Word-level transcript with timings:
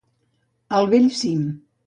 Al 0.79 0.89
bell 0.95 1.07
cim. 1.21 1.47